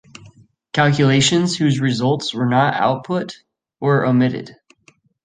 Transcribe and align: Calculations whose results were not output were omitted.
Calculations 0.73 1.55
whose 1.57 1.79
results 1.79 2.33
were 2.33 2.47
not 2.47 2.73
output 2.73 3.37
were 3.79 4.03
omitted. 4.03 4.55